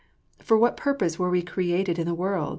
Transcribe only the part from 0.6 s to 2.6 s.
purpose were we created in the world?"